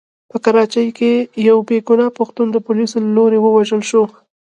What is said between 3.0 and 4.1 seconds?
له لوري ووژل شو.